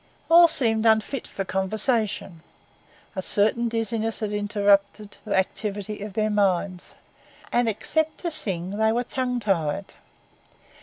[0.31, 2.41] All seemed unfit for conversation;
[3.15, 6.95] a certain dizziness had interrupted the activity of their minds;
[7.51, 9.93] and except to sing they were tongue tied.